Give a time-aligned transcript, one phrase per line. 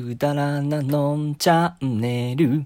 [0.00, 2.64] くだらなのんチャンネル。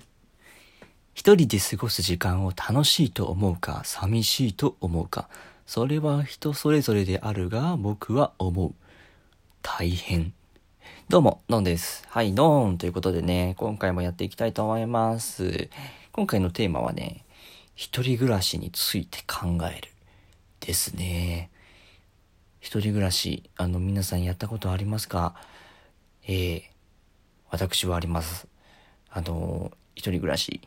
[1.15, 5.29] 一人で過ごす時間を楽しいと思うか、寂しいと思うか、
[5.67, 8.75] それは人それぞれであるが、僕は思う。
[9.63, 10.33] 大変。
[11.09, 12.05] どうも、のんです。
[12.09, 15.69] はい、のんということでね、今回もやっていきたいと思います。
[16.13, 17.25] 今回のテーマはね、
[17.75, 19.89] 一人暮らしについて考える。
[20.61, 21.51] ですね。
[22.61, 25.35] 一人暮らし、あの、皆さんやったことありますか？
[26.29, 26.63] えー、
[27.57, 28.47] 私はあります。
[29.09, 30.61] あの、一人暮らし。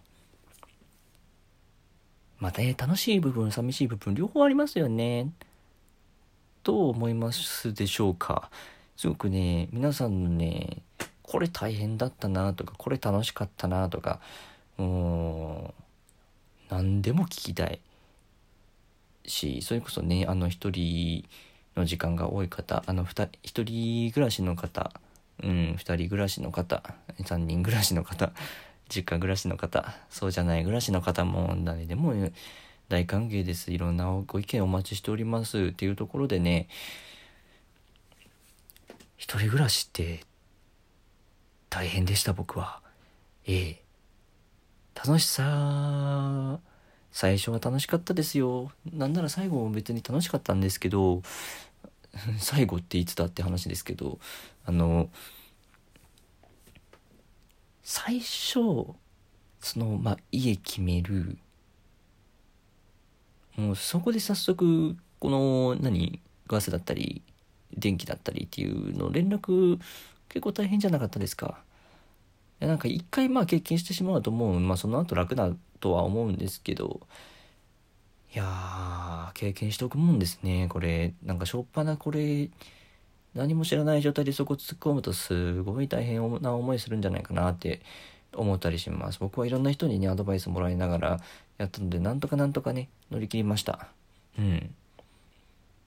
[2.39, 5.31] またね、楽しい部分、寂しい部分、両方ありますよね。
[6.63, 8.49] と思いますでしょうか。
[8.97, 10.81] すごくね、皆さんのね、
[11.21, 14.19] これ大変だったなとか、これ楽しかったなとか、
[14.79, 15.73] うん、
[16.71, 17.79] 何でも聞きたい
[19.25, 21.23] し、それこそね、あの一人
[21.75, 23.05] の時間が多い方、あの
[23.43, 24.91] 一人暮らしの方、
[25.41, 26.83] うん、2人暮らしの方、
[27.19, 28.31] 3人暮らしの方、
[28.89, 32.13] 実家暮らしの方、そうじゃない暮らしの方も誰でも
[32.87, 33.71] 大歓迎です。
[33.71, 35.65] いろんなご意見お待ちしております。
[35.65, 36.67] っていうところでね、
[39.15, 40.21] 一人暮らしって
[41.69, 42.81] 大変でした僕は。
[43.45, 43.81] ええ。
[44.95, 46.59] 楽しさ、
[47.11, 48.71] 最初は楽しかったですよ。
[48.91, 51.21] なんなら最後も別に楽しかったんですけど、
[52.39, 54.19] 最後っていつだって話ですけど
[54.65, 55.09] あの
[57.83, 58.53] 最初
[59.59, 61.37] そのまあ家決める。
[63.57, 67.21] もうそこで早速この何ガスだったり
[67.75, 69.79] 電気だったりっていうの連絡
[70.29, 71.61] 結構大変じゃなかったですか？
[72.61, 77.01] いやなんか一回まあ経験してしまうともう、まあ、その後楽だとは思うんですけど
[78.33, 78.47] いやー、
[79.39, 81.13] 経験しておくもんですね、これ。
[81.23, 82.49] なんか、しょっぱなこれ、
[83.33, 87.79] 何も知らない状態でそこ突っ込むとすごい大変な思いするんじゃないかなって
[88.33, 89.19] 思ったりします。
[89.21, 91.21] 僕はいろんな人にね、アドバイスもらいながら
[91.57, 93.87] やったので、なんとかなんとかね、乗り切りました。
[94.37, 94.75] うん。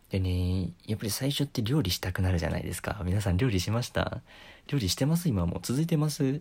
[0.09, 3.03] でね、やっぱり最初って料理したくなるじゃないですか。
[3.05, 4.23] 皆さん料理しました？
[4.69, 5.29] 料理してます？
[5.29, 6.41] 今も続いてます？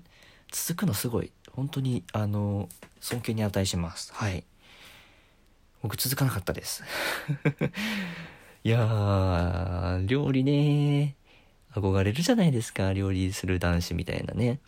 [0.49, 1.31] 続くのすごい。
[1.51, 2.69] 本当に、あの、
[3.01, 4.13] 尊敬に値します。
[4.13, 4.45] はい。
[5.81, 6.83] 僕続かなかったです
[8.63, 11.15] いやー、料理ね
[11.73, 14.59] 憧れるじゃないですか、料理する男子みたいなね。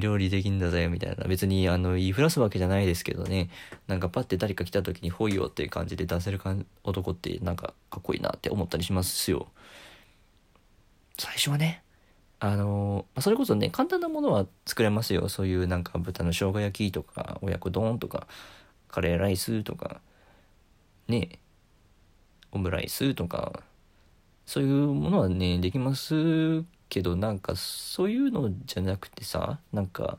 [0.00, 1.24] 料理できんだぜ、みたいな。
[1.24, 3.50] 別に、あの、言いふらすわけじゃないですけどね。
[3.88, 6.54] なんかパッて誰か来た時に、ほいよっていう感じで出せるか
[6.84, 9.48] 男って、なんかかっこいいなって思ったりしますよ。
[11.18, 11.82] 最初はね、
[12.40, 15.28] あの、それこそね、簡単なものは作れますよ。
[15.28, 18.26] そういうなんか豚の生姜焼きとか、親子丼とか、
[18.88, 20.00] カレーライスとか、
[21.08, 21.38] ね
[22.52, 23.62] オムライスとか
[24.46, 30.18] そういうものはねできますけどなんかそういうのじゃなくてさなんか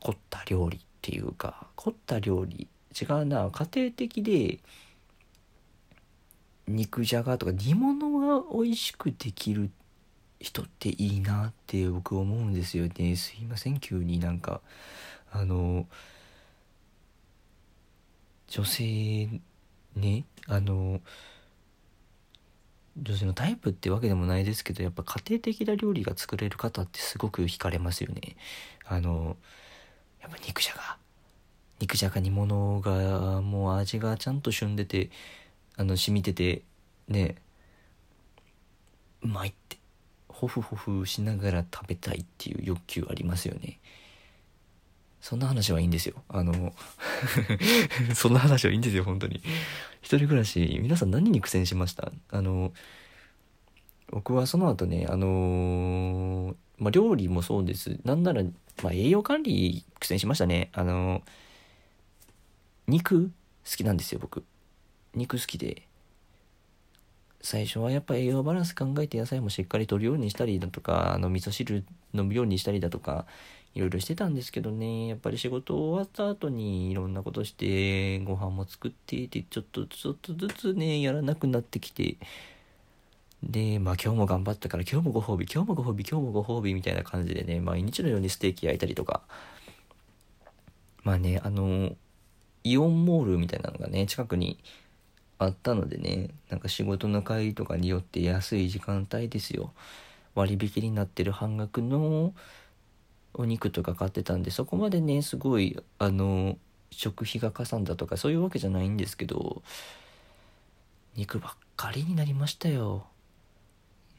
[0.00, 2.68] 凝った料理っていうか凝った料理
[3.00, 4.58] 違うな家庭的で
[6.68, 9.70] 肉じゃがとか煮物が美味しくできる
[10.40, 13.16] 人っていいなって僕思うんですよね。
[13.16, 14.60] すいません急になんか。
[15.34, 15.86] あの
[18.54, 19.40] 女性
[19.96, 21.00] ねあの
[22.96, 28.36] 女性のタイプってわけでもないですけどやっぱ家庭的な料理が作れる方ってすごく惹かれますよね。
[28.84, 29.36] あの
[30.22, 30.96] やっぱ肉じゃが。
[31.80, 35.10] 肉じゃが煮物がもう味がちゃんと旬でて
[35.76, 36.62] あの染みてて
[37.08, 37.34] ね
[39.22, 39.78] うまいって
[40.28, 43.80] ホフホフしながら食べたいっていう欲求ありますよね。
[45.24, 46.22] そんな話はいいんですよ。
[46.28, 46.74] あの
[48.14, 49.40] そんな話はいいんですよ、本当に。
[50.02, 52.12] 一人暮らし、皆さん何に苦戦しました？
[52.28, 52.74] あの、
[54.10, 57.98] 僕はその後ね、あのまあ、料理もそうです。
[58.04, 58.42] なんなら、
[58.82, 60.68] まあ、栄養管理苦戦しましたね。
[60.74, 61.22] あの
[62.86, 63.30] 肉
[63.64, 64.44] 好きなんですよ、僕。
[65.14, 65.88] 肉好きで。
[67.44, 73.26] 最初はやっぱ栄養バランス考えて野菜もしっかりとるようにしたりだとか、あの、味噌汁飲むようにしたりだとか、
[73.74, 82.16] いろいろしてたんですけどね、やっぱり仕事終わった後にいろんなことして、ご飯も作ってって、ちょっと、ちょっとずつね、やらなくなってきて、
[83.42, 89.20] で、まあ今日も頑張ったから今日もご褒美、今日もご褒美、今日もご褒美みたいな感じでね、毎日のようにステーキ焼いたりとか、
[91.02, 91.94] まあね、あの、
[92.62, 94.58] イオンモールみたいなのがね、近くに
[95.44, 99.72] あったのでね、なんか仕事の帰りとかによって安い時間帯ですよ。
[100.34, 102.34] 割引になってる半額の
[103.34, 106.56] お肉とか買ってたんでそこまでねすごいあの
[106.90, 109.62] 食費がかさんだとかそういうわけじゃないんですけど
[111.16, 113.06] 肉ばっかりになりましたよ。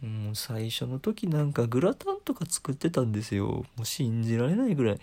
[0.02, 3.46] もう最初の時なんかグラタンとか作ってたんですよ。
[3.48, 5.00] もう信じられないぐらい。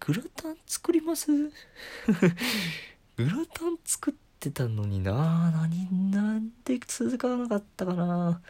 [0.00, 1.28] グラタン作ります？
[3.16, 5.50] グラタン作ってたのにな。
[5.50, 8.40] 何なんで続かなかったかな。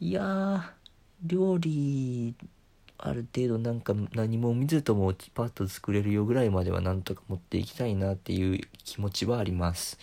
[0.00, 0.72] いや
[1.22, 2.34] 料理
[2.98, 9.98] ある程度なんか何も見ずともパッと作れるよぐらいまではなんとか持っていきたいなっていう気持ちはあります。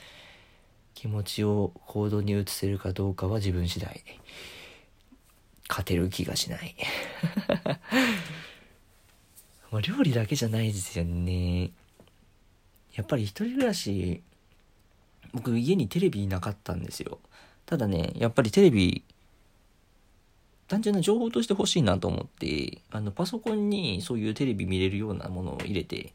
[0.93, 4.03] 気持ちを行動に移せるかどうかは自分次第。
[5.67, 6.75] 勝てる気がしない。
[9.71, 11.71] まあ料理だけじゃないですよね。
[12.93, 14.21] やっぱり一人暮らし
[15.33, 17.19] 僕家にテレビなかったんですよ。
[17.65, 19.03] ただねやっぱりテレビ
[20.67, 26.13] 単純な情報として欲しいなと思ってあのパソコンにそういうテレビ見れるようなものを入れて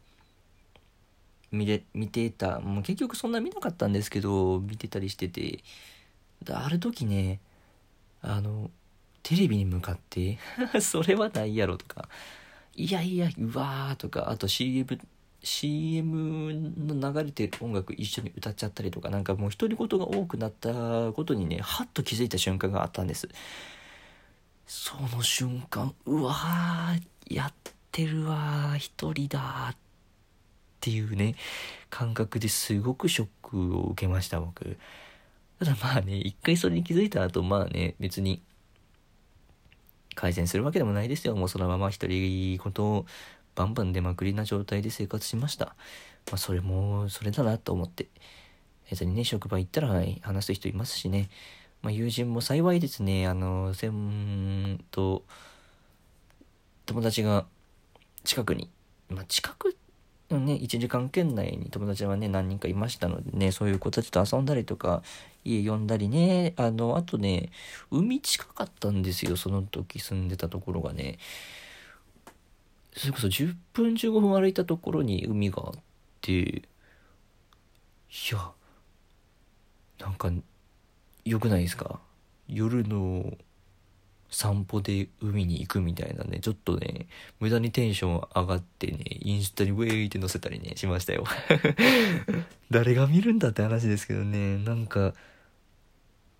[1.50, 2.60] 見れ見てた。
[2.60, 5.60] もう結局そんな見なかったんですけど見てたりしてて。
[6.50, 7.40] ある時ね
[8.22, 8.70] あの
[9.22, 10.38] テレビに向かって
[10.80, 12.08] それはないやろとか
[12.74, 14.98] いやいやうわーとかあと CM
[15.42, 23.28] CM の流れてる音楽一緒に歌っちゃったりとかなんかもう独り言が多くなったことにねはっと気づいた瞬間があったんです。
[24.66, 27.52] その瞬間うわーやっ
[27.90, 29.76] てるわー一人だっ
[30.80, 31.36] ていうね
[31.88, 34.76] 感覚ですごくショックを受けました僕。
[35.58, 38.42] ただまあね一回それに気づいた後まあね別に
[40.14, 41.36] 改善するわけでもないですよ。
[41.36, 43.06] もうそのまま独り言を
[43.58, 45.74] バンバン出まくりな状態で生活しました。
[46.30, 48.06] まあそれもそれだなと思って。
[48.88, 51.28] 別にね職場行ったら話す人いますしね。
[51.82, 55.22] まあ、友人も幸いですね、あの、んと、
[56.86, 57.46] 友達が
[58.24, 58.68] 近くに、
[59.08, 59.76] まあ、近く
[60.30, 65.02] のね、1時間圏内に友達はね、何人かいましたのでね、そういう子たちと遊んだりとか、
[65.44, 67.50] 家呼んだりね、あの、あとね、
[67.92, 71.18] 海近かったんですよ、その時住んでたところがね。
[72.94, 75.72] それこそ10分15分歩いたところに海があっ
[76.20, 76.62] て、い
[78.32, 78.50] や、
[80.00, 80.30] なんか、
[81.24, 82.00] 良くないですか？
[82.48, 83.36] 夜の
[84.30, 87.06] 散歩で海に行くみたいなね、ちょっとね、
[87.40, 91.24] 無駄にテンション上がってね、インスタにウェイって載せたりね、しましたよ。
[92.70, 95.14] 誰が見るんだって話ですけどね、なんか、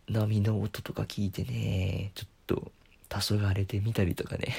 [0.09, 2.73] 波の音とか聞いてね、ちょっと、
[3.09, 4.55] 黄昏てみたりとかね。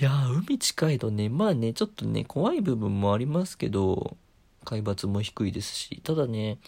[0.00, 4.16] いや海近いとね、まあね、ちょっとね、怖い部分もありますけど、
[4.64, 6.58] 海抜も低いですし、ただね、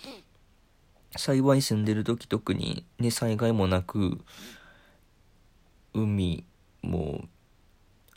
[1.17, 4.19] 幸い住んでる時特にね災害もなく
[5.93, 6.45] 海
[6.83, 7.25] も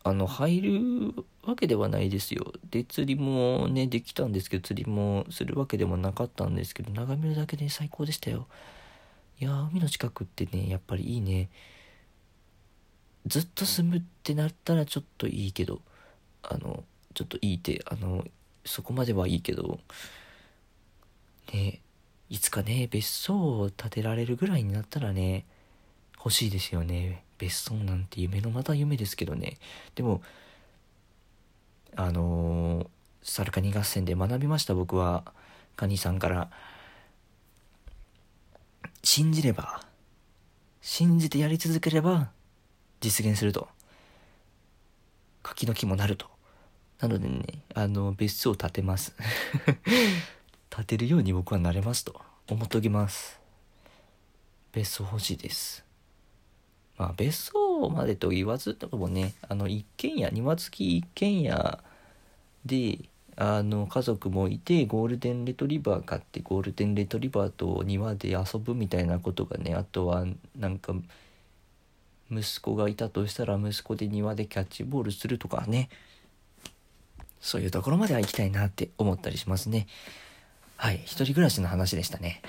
[0.04, 2.54] あの入るわけではないですよ。
[2.70, 8.48] で釣りもねできたんですけど釣りもするわけでもなかったんですけど眺めるだけで最高でしたよ。
[9.40, 11.50] いや海の近くってねやっぱりいいね。
[13.28, 15.82] ずっと住むってなったらちょっといいけど
[16.44, 16.84] あの
[17.14, 18.26] ちょっといいってあの
[18.66, 19.80] そこまではいいけど
[21.54, 21.82] ね
[22.30, 25.46] いつかね、別荘を建てられるぐらいになったらね、
[26.18, 27.24] 欲しいですよね。
[27.38, 29.58] 別荘なんて夢のまた夢ですけどね。
[29.96, 30.22] でも、
[31.96, 32.88] あのー、
[33.24, 35.24] サルカニ合戦で学びました、僕は。
[35.78, 36.50] カニさんから。
[39.04, 39.82] 信じれば、
[40.82, 42.30] 信じてやり続ければ、
[43.02, 43.68] 実現すると。
[45.44, 46.28] 柿の木もなると。
[47.00, 49.16] なのでね、あの、別荘を建てます。
[50.70, 53.40] 建てるように僕はなれますと思っておきます
[54.72, 55.84] 別荘欲しいです
[56.98, 61.80] まあ別荘までと言わずとかもねあの一軒家庭付き一軒家
[62.66, 63.00] で
[63.36, 70.26] あの家族もいてゴールデンレトリバー買ってゴールデンレトリバーと庭で遊ぶみたいなことがねあとは
[70.56, 70.94] なんか
[72.32, 75.90] 息子がいたとしたら息子で庭でキャッチボールするとかね
[77.40, 79.88] そういうところまでは行きたいなって思ったりしますね。
[80.76, 82.42] はい、一人暮らしの話でしたね。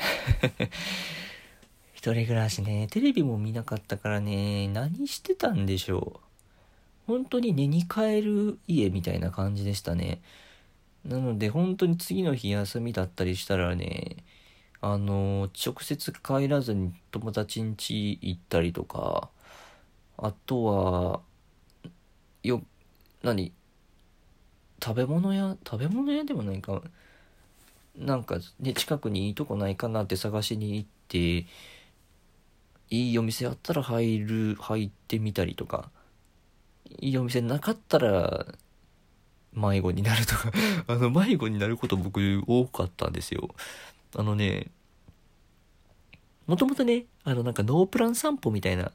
[1.95, 6.29] 一人暮らしね、テレビも見なかったからね、何してたんでしょう。
[7.07, 10.21] 本当に寝に帰る家みたいな感じでしたね。
[11.05, 14.17] なので本当に次の日休みだったりしたらね、
[14.81, 19.31] あの、直接帰らずに友達ん家行ったりとか、
[20.19, 21.21] あとは、
[22.43, 22.63] よ、
[23.23, 23.53] 何？
[24.83, 25.57] 食べ物屋？
[25.65, 26.83] 食べ物屋でもないか。
[27.97, 31.47] なんかね近くにいいとこないかなって探しに行って
[32.91, 35.91] いいお店あったら入る入ってみたりとか。
[37.01, 38.47] いいお店なかったら
[39.53, 40.53] 迷子になるとか。
[40.89, 43.55] あの迷子になること僕多かったんですよ。
[44.17, 44.71] あのね
[46.47, 48.91] もともとね、あのなんかノープラン散歩みたいな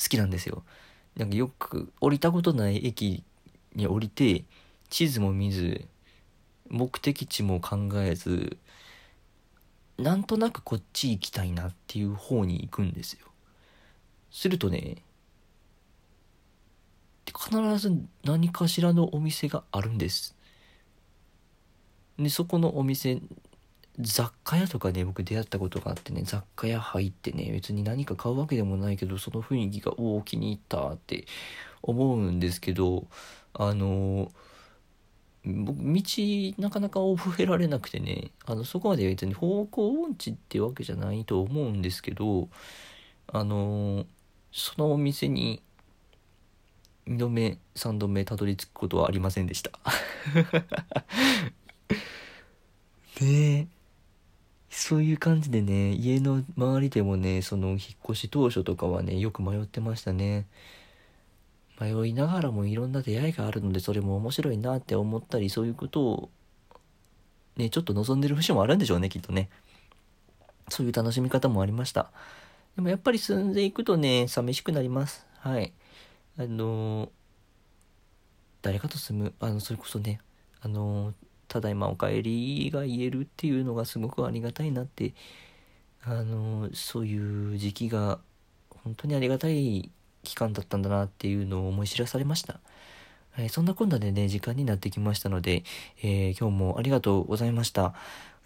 [0.00, 0.64] 好きなんですよ。
[1.16, 3.22] なんかよく降りたことない駅
[3.74, 4.44] に降りて、
[4.88, 5.86] 地図も見ず、
[6.68, 8.56] 目的地も考えず、
[9.98, 13.26] なんとなくこっち行きたいなっていう方に行くんですよ。
[14.30, 15.02] するとね、
[17.26, 20.34] 必ず何かしらのお店があるんです。
[22.18, 23.20] で、そこのお店、
[24.00, 31.26] 雑貨屋とかね、僕出会ったことがあってね、雑貨屋入ってね、別に何か買うわけでもないけど、その雰囲気が、おお、気に入ったって
[31.82, 33.06] 思うんですけど、
[33.54, 34.30] あの
[35.44, 36.02] 僕道
[36.58, 42.48] なかなか覚えられなくてねあのそこまで別に方向音痴ってわけじゃないと思うんですけど
[43.32, 44.04] あの
[44.52, 45.62] そのお店に
[47.08, 49.72] 2度目3度目たどり着くことはありませんでした。
[53.18, 53.66] で
[54.90, 60.48] そういう感じでね家の周りでもねその引っ越し当初とかはねよく迷ってましたね。
[61.80, 66.30] 迷いながらもいろんな出会いがあるのでそれも面白いなって思ったりそういうことを
[67.56, 69.48] ねちょっと望んでる節もあるんでしょうねきっとね。
[70.68, 72.10] そういう楽しみ方もありました。
[72.74, 75.24] でもやっぱり住んでいくとね寂しくなります。
[75.38, 75.72] はい。
[76.36, 77.12] あの
[78.60, 80.20] 誰かと住むあのそれこそね
[80.60, 81.14] あの
[81.50, 85.14] ただいまお帰りが言えるっていうのがすごくありがたいなって
[86.04, 88.20] あのそういう時期が
[88.84, 89.90] 本当にありがたい
[90.22, 92.60] 期間だったんだなっていうのを思い知らされました。
[93.36, 95.64] えー、そんなこんなでね、時間になってきましたので、
[96.02, 97.94] えー、今日もありがとうございました。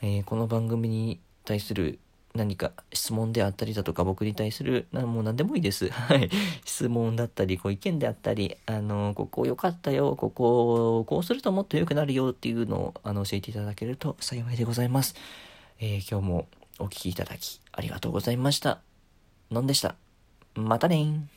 [0.02, 1.98] えー、この番組に対する
[2.34, 5.88] 何か質問であったりだとか、僕に対する、なもう何でもいいです。
[5.94, 6.28] はい。
[6.64, 15.14] 質問だったり、ご意見であったり、あの、ここ良かったよ、ここ、こうするともっと良くなるよっていうのを、あの、教えていただけると幸いでございます。
[15.78, 16.48] え今日も
[16.80, 18.80] お聴きいただき、ありがとうございました。
[19.52, 19.94] のんでした？
[20.56, 21.28] またね